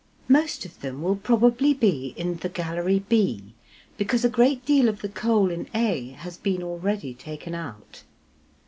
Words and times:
Most 0.27 0.65
of 0.65 0.79
them 0.79 1.03
will 1.03 1.15
probably 1.15 1.75
be 1.75 2.15
in 2.17 2.37
the 2.37 2.49
gallery 2.49 3.03
b, 3.07 3.53
because 3.97 4.25
a 4.25 4.29
great 4.29 4.65
deal 4.65 4.89
of 4.89 5.01
the 5.01 5.09
coal 5.09 5.51
in 5.51 5.69
a 5.75 6.13
has 6.17 6.37
been 6.37 6.63
already 6.63 7.13
taken 7.13 7.53
out. 7.53 8.01